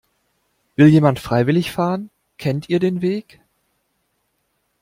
[0.77, 2.09] Will jemand freiwillig fahren?
[2.39, 3.39] Kennt ihr den Weg?